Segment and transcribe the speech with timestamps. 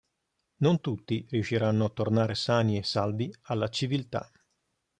[0.63, 4.31] Non tutti riusciranno a tornare sani e salvi alla civiltà.